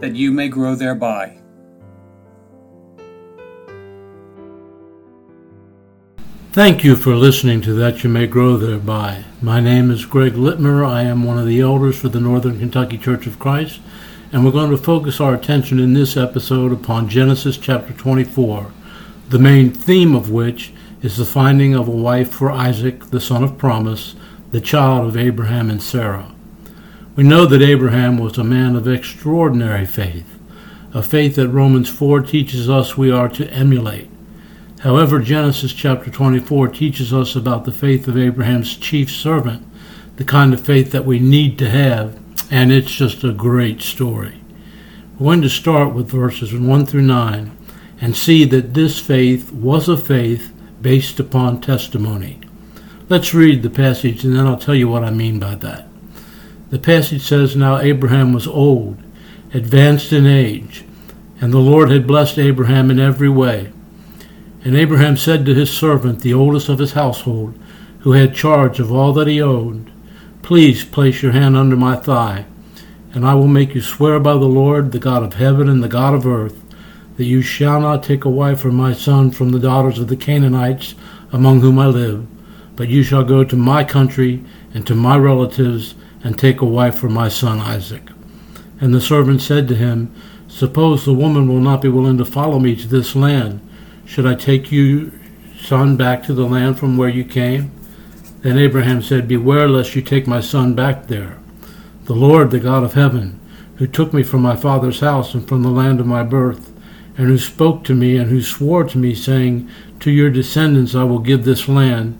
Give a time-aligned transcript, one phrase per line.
[0.00, 1.38] that you may grow thereby.
[6.52, 9.24] Thank you for listening to That You May Grow Thereby.
[9.42, 10.86] My name is Greg Litmer.
[10.86, 13.80] I am one of the elders for the Northern Kentucky Church of Christ,
[14.30, 18.70] and we're going to focus our attention in this episode upon Genesis chapter 24,
[19.30, 23.42] the main theme of which is the finding of a wife for Isaac, the son
[23.42, 24.14] of promise,
[24.52, 26.33] the child of Abraham and Sarah.
[27.16, 30.26] We know that Abraham was a man of extraordinary faith,
[30.92, 34.10] a faith that Romans 4 teaches us we are to emulate.
[34.80, 39.64] However, Genesis chapter 24 teaches us about the faith of Abraham's chief servant,
[40.16, 42.18] the kind of faith that we need to have,
[42.50, 44.40] and it's just a great story.
[45.16, 47.56] We're going to start with verses 1 through 9
[48.00, 52.40] and see that this faith was a faith based upon testimony.
[53.08, 55.86] Let's read the passage and then I'll tell you what I mean by that.
[56.74, 58.98] The passage says, Now Abraham was old,
[59.52, 60.84] advanced in age,
[61.40, 63.70] and the Lord had blessed Abraham in every way.
[64.64, 67.56] And Abraham said to his servant, the oldest of his household,
[68.00, 69.88] who had charge of all that he owned,
[70.42, 72.44] Please place your hand under my thigh,
[73.12, 75.86] and I will make you swear by the Lord, the God of heaven and the
[75.86, 76.60] God of earth,
[77.16, 80.16] that you shall not take a wife for my son from the daughters of the
[80.16, 80.96] Canaanites
[81.32, 82.26] among whom I live,
[82.74, 84.42] but you shall go to my country
[84.74, 88.02] and to my relatives and take a wife for my son Isaac.
[88.80, 90.12] And the servant said to him,
[90.48, 93.60] Suppose the woman will not be willing to follow me to this land.
[94.06, 95.12] Should I take you,
[95.60, 97.70] son, back to the land from where you came?
[98.40, 101.38] Then Abraham said, Beware lest you take my son back there.
[102.04, 103.40] The Lord, the God of heaven,
[103.76, 106.70] who took me from my father's house and from the land of my birth,
[107.16, 109.68] and who spoke to me and who swore to me, saying,
[110.00, 112.18] To your descendants I will give this land,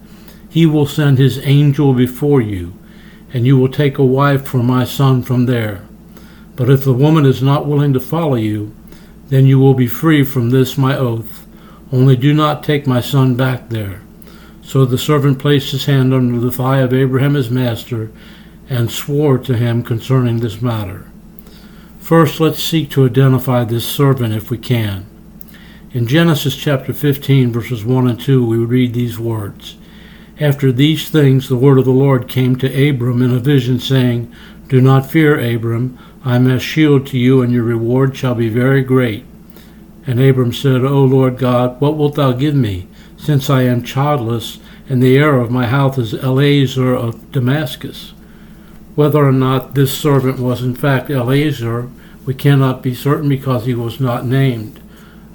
[0.48, 2.74] he will send his angel before you
[3.34, 5.84] and you will take a wife for my son from there.
[6.54, 8.72] But if the woman is not willing to follow you,
[9.28, 11.44] then you will be free from this my oath.
[11.92, 14.00] Only do not take my son back there.
[14.62, 18.12] So the servant placed his hand under the thigh of Abraham his master,
[18.70, 21.10] and swore to him concerning this matter.
[21.98, 25.06] First, let's seek to identify this servant if we can.
[25.92, 29.76] In Genesis chapter 15, verses 1 and 2, we read these words
[30.40, 34.34] after these things, the word of the Lord came to Abram in a vision, saying,
[34.68, 35.96] Do not fear, Abram.
[36.24, 39.24] I am a shield to you, and your reward shall be very great.
[40.06, 44.58] And Abram said, O Lord God, what wilt thou give me, since I am childless,
[44.88, 48.12] and the heir of my house is Eliezer of Damascus?
[48.96, 51.90] Whether or not this servant was in fact Eliezer,
[52.26, 54.80] we cannot be certain because he was not named.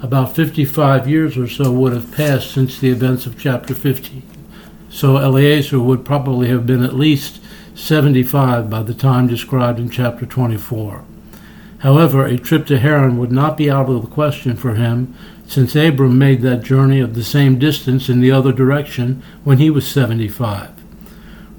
[0.02, 4.29] About fifty five years or so would have passed since the events of chapter 15.
[4.90, 7.40] So Eliezer would probably have been at least
[7.74, 11.04] 75 by the time described in chapter 24.
[11.78, 15.14] However, a trip to Haran would not be out of the question for him,
[15.46, 19.70] since Abram made that journey of the same distance in the other direction when he
[19.70, 20.68] was 75.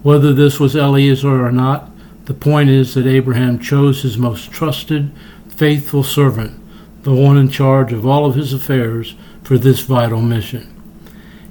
[0.04, 1.90] Whether this was Eliezer or not,
[2.26, 5.12] the point is that Abraham chose his most trusted,
[5.48, 6.60] faithful servant,
[7.04, 10.81] the one in charge of all of his affairs, for this vital mission.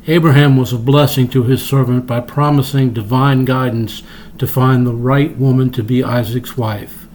[0.06, 4.02] Abraham was a blessing to his servant by promising divine guidance
[4.38, 7.06] to find the right woman to be Isaac's wife.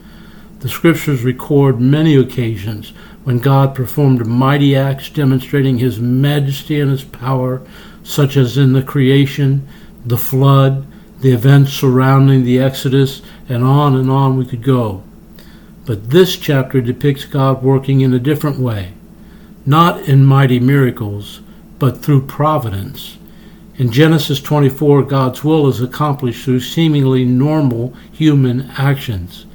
[0.59, 7.03] The scriptures record many occasions when God performed mighty acts demonstrating his majesty and his
[7.03, 7.61] power,
[8.03, 9.67] such as in the creation,
[10.05, 10.85] the flood,
[11.21, 15.03] the events surrounding the Exodus, and on and on we could go.
[15.85, 18.93] But this chapter depicts God working in a different way,
[19.65, 21.41] not in mighty miracles
[21.79, 23.17] but through providence.
[23.77, 29.45] In Genesis 24, God's will is accomplished through seemingly normal human actions.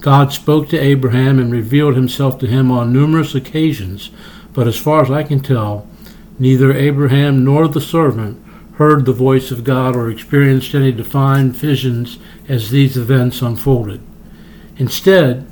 [0.00, 4.10] God spoke to Abraham and revealed himself to him on numerous occasions,
[4.54, 5.86] but as far as I can tell,
[6.38, 8.42] neither Abraham nor the servant
[8.76, 12.18] heard the voice of God or experienced any defined visions
[12.48, 14.00] as these events unfolded.
[14.78, 15.46] Instead,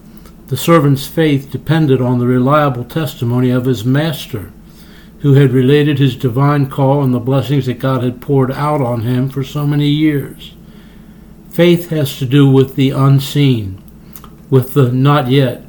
[0.46, 4.50] the servant's faith depended on the reliable testimony of his master
[5.20, 9.03] who had related his divine call and the blessings that God had poured out on
[9.03, 10.55] him for so many years.
[11.50, 13.82] Faith has to do with the unseen,
[14.49, 15.62] with the not yet,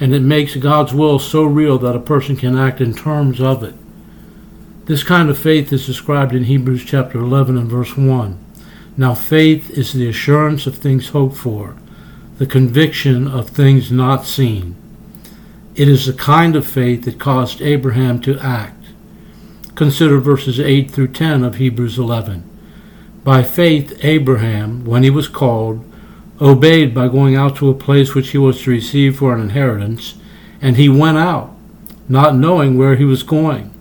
[0.00, 3.62] and it makes God's will so real that a person can act in terms of
[3.62, 3.74] it.
[4.86, 8.44] This kind of faith is described in Hebrews chapter 11 and verse 1.
[8.96, 11.76] Now faith is the assurance of things hoped for,
[12.38, 14.76] the conviction of things not seen.
[15.74, 18.84] It is the kind of faith that caused Abraham to act.
[19.74, 22.48] Consider verses 8 through 10 of Hebrews 11.
[23.24, 25.84] By faith, Abraham, when he was called,
[26.40, 30.14] obeyed by going out to a place which he was to receive for an inheritance,
[30.62, 31.56] and he went out,
[32.08, 33.72] not knowing where he was going.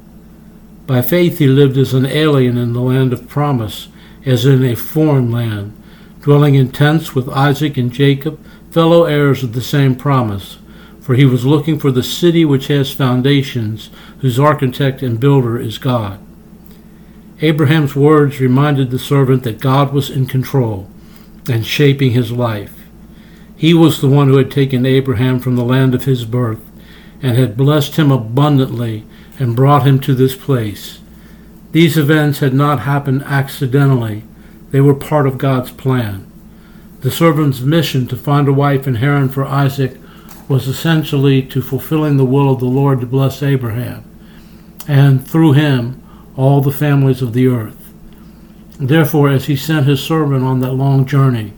[0.88, 3.89] By faith, he lived as an alien in the land of promise,
[4.25, 5.80] as in a foreign land,
[6.22, 10.57] dwelling in tents with Isaac and Jacob, fellow heirs of the same promise.
[11.03, 13.89] For he was looking for the city which has foundations,
[14.19, 16.19] whose architect and builder is God.
[17.41, 20.89] Abraham's words reminded the servant that God was in control
[21.50, 22.83] and shaping his life.
[23.57, 26.61] He was the one who had taken Abraham from the land of his birth
[27.21, 29.05] and had blessed him abundantly
[29.39, 31.00] and brought him to this place.
[31.73, 34.23] These events had not happened accidentally,
[34.71, 36.31] they were part of God's plan.
[37.01, 39.97] The servant's mission to find a wife in Haran for Isaac
[40.48, 44.04] was essentially to fulfilling the will of the Lord to bless Abraham,
[44.88, 46.01] and through him,
[46.36, 47.92] all the families of the earth.
[48.80, 51.54] Therefore, as he sent his servant on that long journey,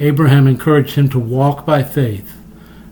[0.00, 2.36] Abraham encouraged him to walk by faith,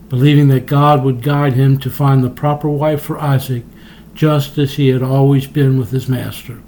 [0.09, 3.65] believing that God would guide him to find the proper wife for Isaac,
[4.15, 6.61] just as he had always been with his master.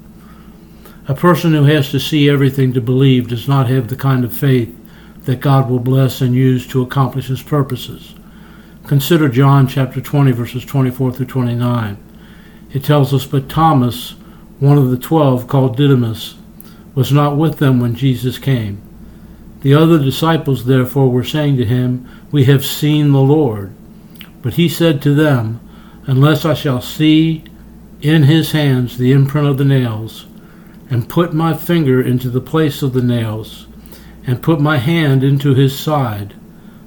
[1.08, 4.36] A person who has to see everything to believe does not have the kind of
[4.36, 4.74] faith
[5.24, 8.14] that God will bless and use to accomplish his purposes.
[8.86, 11.96] Consider John chapter 20, verses 24 through 29.
[12.72, 14.16] It tells us, But Thomas,
[14.58, 16.36] one of the twelve, called Didymus,
[16.94, 18.82] was not with them when Jesus came.
[19.60, 23.72] The other disciples therefore were saying to him, We have seen the Lord.
[24.42, 25.60] But he said to them,
[26.06, 27.44] Unless I shall see
[28.00, 30.26] in his hands the imprint of the nails,
[30.90, 33.68] and put my finger into the place of the nails,
[34.26, 36.34] and put my hand into his side,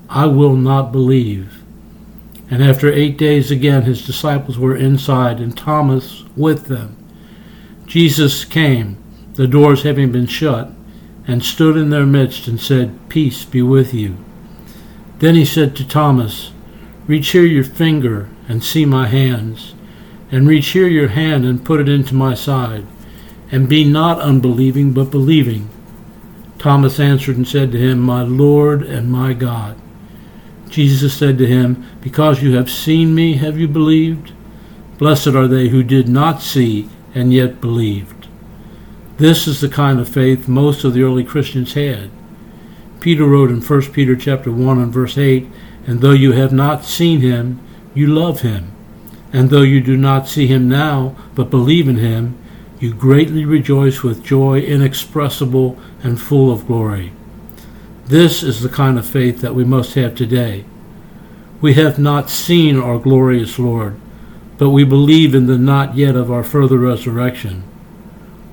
[0.09, 1.64] I will not believe.
[2.49, 6.95] And after eight days again his disciples were inside, and Thomas with them.
[7.87, 8.97] Jesus came,
[9.33, 10.71] the doors having been shut,
[11.27, 14.17] and stood in their midst, and said, Peace be with you.
[15.19, 16.51] Then he said to Thomas,
[17.07, 19.73] Reach here your finger, and see my hands,
[20.31, 22.85] and reach here your hand, and put it into my side,
[23.51, 25.69] and be not unbelieving, but believing.
[26.59, 29.79] Thomas answered and said to him, My Lord and my God.
[30.75, 34.33] Jesus said to him, Because you have seen me, have you believed?
[34.97, 38.27] Blessed are they who did not see and yet believed.
[39.15, 42.11] This is the kind of faith most of the early Christians had.
[42.99, 45.47] Peter wrote in 1 Peter chapter 1 and verse 8,
[45.87, 47.61] And though you have not seen him,
[47.93, 48.73] you love him.
[49.31, 52.37] And though you do not see him now, but believe in him,
[52.81, 57.13] you greatly rejoice with joy inexpressible and full of glory.
[58.07, 60.65] This is the kind of faith that we must have today.
[61.61, 63.99] We have not seen our glorious Lord,
[64.57, 67.63] but we believe in the not yet of our further resurrection.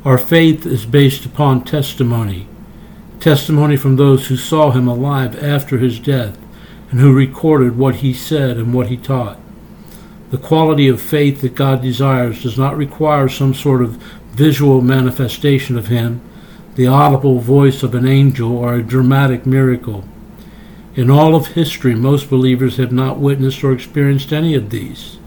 [0.04, 2.48] Our faith is based upon testimony
[3.22, 6.36] testimony from those who saw him alive after his death
[6.90, 9.38] and who recorded what he said and what he taught.
[10.32, 15.78] The quality of faith that God desires does not require some sort of visual manifestation
[15.78, 16.20] of him
[16.74, 20.04] the audible voice of an angel, or a dramatic miracle.
[20.94, 25.18] In all of history, most believers have not witnessed or experienced any of these.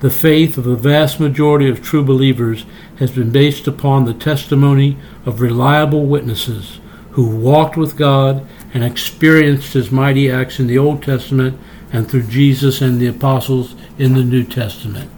[0.00, 2.66] The faith of the vast majority of true believers
[2.98, 6.80] has been based upon the testimony of reliable witnesses
[7.12, 11.58] who walked with God and experienced his mighty acts in the Old Testament
[11.92, 15.10] and through Jesus and the apostles in the New Testament.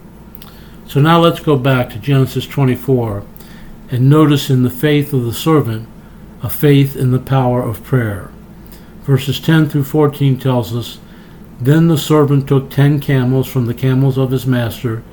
[0.87, 3.25] So now let's go back to Genesis 24
[3.89, 5.87] and notice in the faith of the servant
[6.43, 8.29] a faith in the power of prayer.
[9.01, 10.99] Verses 10 through 14 tells us
[11.61, 15.03] Then the servant took ten camels from the camels of his master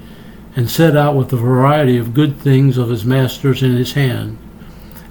[0.57, 4.39] and set out with a variety of good things of his master's in his hand.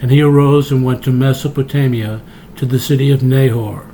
[0.01, 2.22] And he arose and went to Mesopotamia
[2.58, 3.86] to the city of Nahor.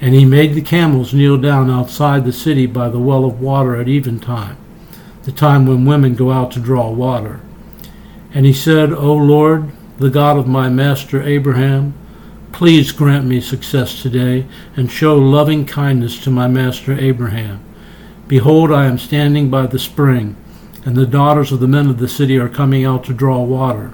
[0.00, 3.76] And he made the camels kneel down outside the city by the well of water
[3.76, 4.56] at eventime,
[5.24, 7.40] the time when women go out to draw water.
[8.32, 11.94] And he said, O Lord, the God of my master Abraham,
[12.52, 14.46] please grant me success today
[14.76, 17.64] and show loving kindness to my master Abraham.
[18.28, 20.36] Behold, I am standing by the spring,
[20.84, 23.92] and the daughters of the men of the city are coming out to draw water.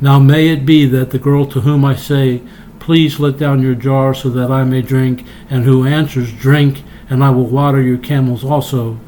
[0.00, 2.42] Now may it be that the girl to whom I say,
[2.80, 7.22] Please let down your jar so that I may drink, and who answers, Drink, and
[7.22, 8.98] I will water your camels also.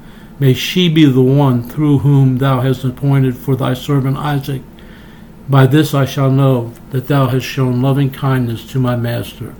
[0.40, 4.62] May she be the one through whom thou hast appointed for thy servant Isaac.
[5.48, 9.54] By this I shall know that thou hast shown loving kindness to my master.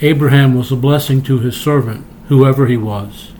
[0.00, 3.32] Abraham was a blessing to his servant, whoever he was,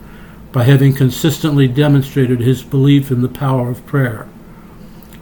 [0.52, 4.28] by having consistently demonstrated his belief in the power of prayer.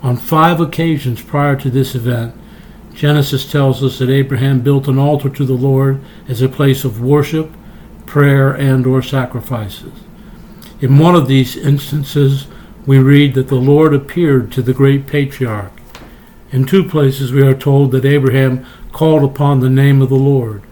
[0.02, 2.34] On five occasions prior to this event,
[2.92, 7.00] Genesis tells us that Abraham built an altar to the Lord as a place of
[7.00, 7.50] worship,
[8.04, 9.92] prayer, and or sacrifices.
[10.80, 12.46] In one of these instances,
[12.86, 15.72] we read that the Lord appeared to the great patriarch.
[16.52, 20.62] In two places, we are told that Abraham called upon the name of the Lord.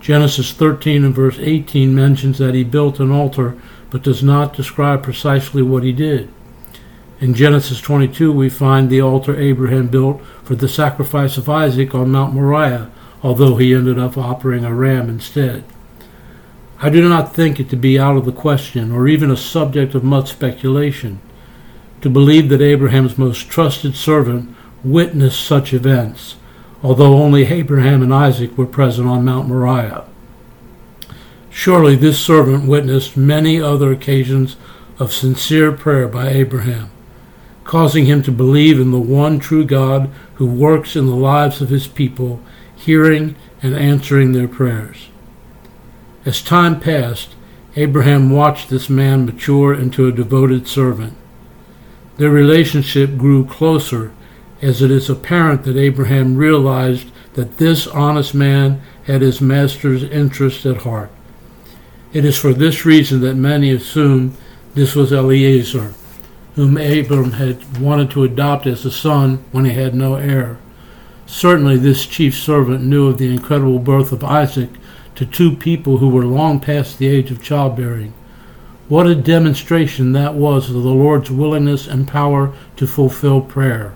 [0.00, 3.56] Genesis 13 and verse 18 mentions that he built an altar,
[3.90, 6.28] but does not describe precisely what he did.
[7.20, 12.10] In Genesis 22, we find the altar Abraham built for the sacrifice of Isaac on
[12.10, 12.90] Mount Moriah,
[13.22, 15.62] although he ended up offering a ram instead.
[16.84, 19.94] I do not think it to be out of the question, or even a subject
[19.94, 21.20] of much speculation,
[22.00, 26.34] to believe that Abraham's most trusted servant witnessed such events,
[26.82, 30.04] although only Abraham and Isaac were present on Mount Moriah.
[31.50, 34.56] Surely this servant witnessed many other occasions
[34.98, 36.90] of sincere prayer by Abraham,
[37.62, 41.68] causing him to believe in the one true God who works in the lives of
[41.68, 42.40] his people,
[42.74, 45.10] hearing and answering their prayers.
[46.24, 47.34] As time passed,
[47.74, 51.16] Abraham watched this man mature into a devoted servant.
[52.16, 54.12] Their relationship grew closer
[54.60, 60.64] as it is apparent that Abraham realized that this honest man had his master's interest
[60.64, 61.10] at heart.
[62.12, 64.36] It is for this reason that many assume
[64.74, 65.94] this was Eliezer,
[66.54, 70.58] whom Abram had wanted to adopt as a son when he had no heir.
[71.26, 74.68] Certainly, this chief servant knew of the incredible birth of Isaac
[75.14, 78.14] to two people who were long past the age of childbearing.
[78.88, 83.94] What a demonstration that was of the Lord's willingness and power to fulfill prayer.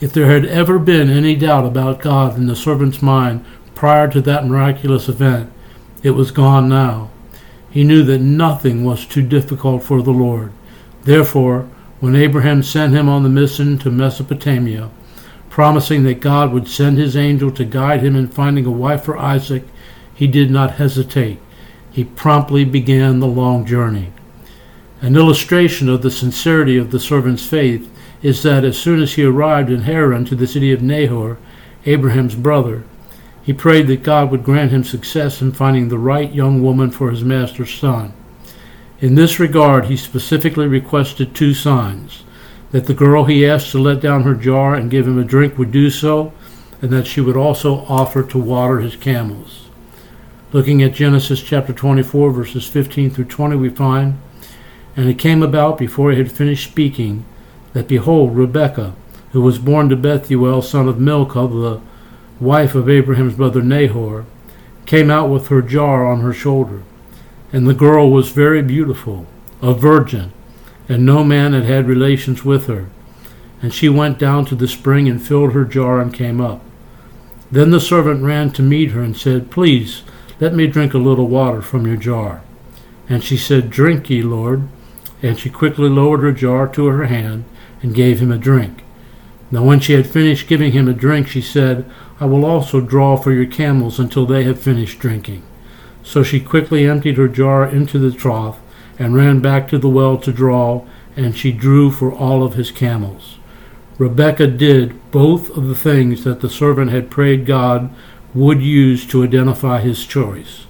[0.00, 4.20] If there had ever been any doubt about God in the servant's mind prior to
[4.22, 5.52] that miraculous event,
[6.02, 7.10] it was gone now.
[7.70, 10.52] He knew that nothing was too difficult for the Lord.
[11.02, 11.68] Therefore,
[12.00, 14.90] when Abraham sent him on the mission to Mesopotamia,
[15.50, 19.18] promising that God would send his angel to guide him in finding a wife for
[19.18, 19.64] Isaac,
[20.18, 21.38] he did not hesitate.
[21.92, 24.12] He promptly began the long journey.
[25.00, 27.88] An illustration of the sincerity of the servant's faith
[28.20, 31.38] is that as soon as he arrived in Haran to the city of Nahor,
[31.86, 32.82] Abraham's brother,
[33.44, 37.12] he prayed that God would grant him success in finding the right young woman for
[37.12, 38.12] his master's son.
[39.00, 42.24] In this regard, he specifically requested two signs
[42.72, 45.56] that the girl he asked to let down her jar and give him a drink
[45.56, 46.32] would do so,
[46.82, 49.67] and that she would also offer to water his camels.
[50.50, 54.18] Looking at Genesis chapter 24, verses 15 through 20, we find,
[54.96, 57.26] And it came about before he had finished speaking
[57.74, 58.94] that behold, Rebekah,
[59.32, 61.82] who was born to Bethuel, son of Milcah, the
[62.40, 64.24] wife of Abraham's brother Nahor,
[64.86, 66.82] came out with her jar on her shoulder.
[67.52, 69.26] And the girl was very beautiful,
[69.60, 70.32] a virgin,
[70.88, 72.88] and no man had had relations with her.
[73.60, 76.62] And she went down to the spring and filled her jar and came up.
[77.52, 80.04] Then the servant ran to meet her and said, Please,
[80.40, 82.42] let me drink a little water from your jar.
[83.08, 84.68] And she said, Drink ye, Lord.
[85.22, 87.44] And she quickly lowered her jar to her hand
[87.82, 88.84] and gave him a drink.
[89.50, 91.90] Now, when she had finished giving him a drink, she said,
[92.20, 95.42] I will also draw for your camels until they have finished drinking.
[96.02, 98.60] So she quickly emptied her jar into the trough
[98.98, 100.84] and ran back to the well to draw,
[101.16, 103.38] and she drew for all of his camels.
[103.98, 107.92] Rebekah did both of the things that the servant had prayed God
[108.34, 110.66] would use to identify his choice.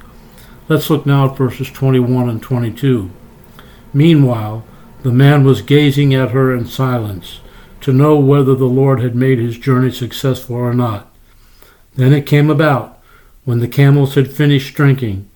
[0.69, 3.11] Let's look now at verses 21 and 22.
[3.93, 4.65] Meanwhile,
[5.03, 7.41] the man was gazing at her in silence
[7.81, 11.11] to know whether the Lord had made his journey successful or not.
[11.95, 13.01] Then it came about,
[13.45, 15.29] when the camels had finished drinking,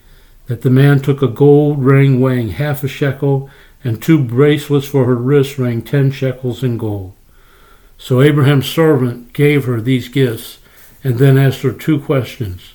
[0.46, 3.48] that the man took a gold ring weighing half a shekel
[3.84, 7.14] and two bracelets for her wrists weighing ten shekels in gold.
[7.96, 10.58] So Abraham's servant gave her these gifts
[11.04, 12.75] and then asked her two questions.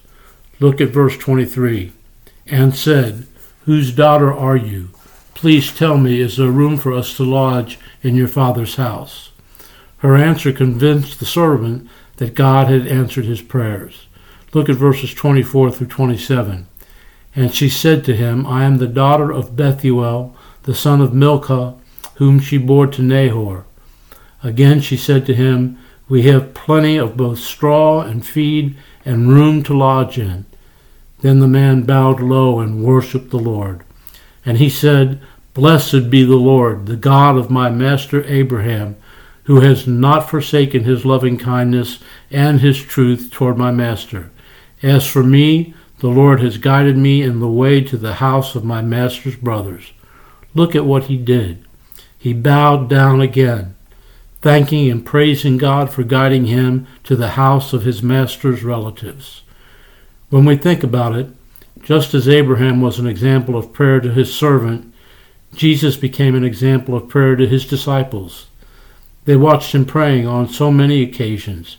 [0.60, 1.92] Look at verse 23.
[2.48, 3.28] And said,
[3.66, 4.90] Whose daughter are you?
[5.34, 9.32] Please tell me, is there room for us to lodge in your father's house?
[9.98, 14.08] Her answer convinced the servant that God had answered his prayers.
[14.54, 16.68] Look at verses 24 through 27.
[17.36, 21.76] And she said to him, I am the daughter of Bethuel, the son of Milcah,
[22.16, 23.66] whom she bore to Nahor.
[24.42, 25.78] Again she said to him,
[26.10, 30.46] We have plenty of both straw and feed and room to lodge in.
[31.22, 33.82] Then the man bowed low and worshipped the Lord.
[34.46, 35.20] And he said,
[35.54, 38.96] Blessed be the Lord, the God of my master Abraham,
[39.46, 42.00] who has not forsaken his loving kindness
[42.30, 44.30] and his truth toward my master.
[44.84, 48.64] As for me, the Lord has guided me in the way to the house of
[48.64, 49.94] my master's brothers.
[50.54, 51.66] Look at what he did.
[52.20, 53.76] He bowed down again,
[54.42, 59.42] thanking and praising God for guiding him to the house of his master's relatives.
[60.30, 61.28] When we think about it,
[61.82, 64.94] just as Abraham was an example of prayer to his servant,
[65.56, 68.48] Jesus became an example of prayer to his disciples.
[69.26, 71.78] They watched him praying on so many occasions,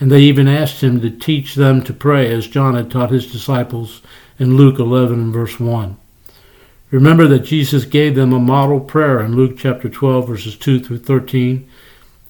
[0.00, 3.30] and they even asked him to teach them to pray as John had taught his
[3.30, 4.00] disciples
[4.38, 5.96] in Luke 11 and verse 1.
[6.90, 10.98] Remember that Jesus gave them a model prayer in Luke chapter 12 verses 2 through
[10.98, 11.68] 13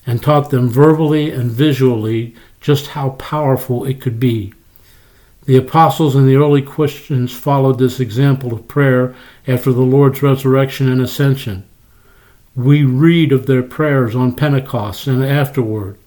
[0.09, 4.55] and taught them verbally and visually just how powerful it could be.
[5.45, 9.15] The apostles and the early Christians followed this example of prayer
[9.47, 11.69] after the Lord's resurrection and ascension.
[12.57, 15.99] We read of their prayers on Pentecost and afterward,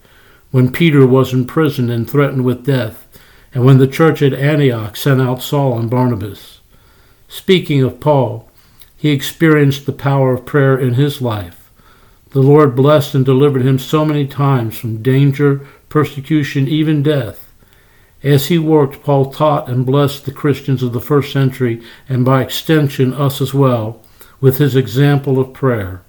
[0.50, 3.06] when Peter was imprisoned and threatened with death,
[3.54, 6.58] and when the church at Antioch sent out Saul and Barnabas.
[7.28, 8.50] Speaking of Paul,
[8.96, 11.61] he experienced the power of prayer in his life.
[12.32, 17.52] The Lord blessed and delivered him so many times from danger, persecution, even death.
[18.22, 22.40] As he worked, Paul taught and blessed the Christians of the first century, and by
[22.42, 24.00] extension us as well,
[24.40, 26.02] with his example of prayer.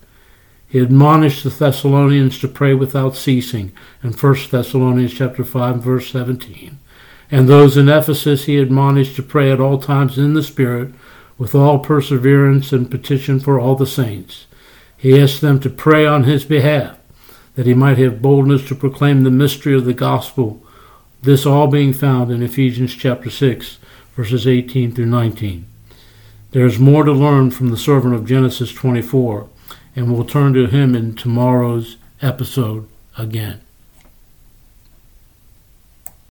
[0.70, 6.80] He admonished the Thessalonians to pray without ceasing in 1 Thessalonians chapter 5 verse 17.
[7.30, 10.94] And those in Ephesus he admonished to pray at all times in the Spirit
[11.38, 14.48] with all perseverance and petition for all the saints.
[15.04, 16.98] He asked them to pray on his behalf
[17.56, 20.66] that he might have boldness to proclaim the mystery of the gospel
[21.22, 23.80] this all being found in Ephesians chapter 6,
[24.16, 25.66] verses 18 through 19.
[26.52, 29.50] There is more to learn from the servant of Genesis 24,
[29.94, 33.60] and we'll turn to him in tomorrow's episode again.